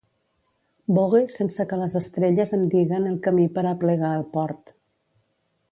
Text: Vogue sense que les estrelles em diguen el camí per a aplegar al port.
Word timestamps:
Vogue 0.97 1.21
sense 1.33 1.67
que 1.73 1.79
les 1.81 1.97
estrelles 2.01 2.55
em 2.59 2.65
diguen 2.73 3.07
el 3.11 3.21
camí 3.29 3.47
per 3.59 3.67
a 3.67 3.75
aplegar 3.77 4.11
al 4.15 4.29
port. 4.39 4.75